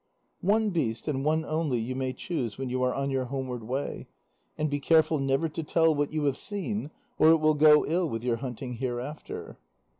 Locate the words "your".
3.11-3.25, 8.23-8.37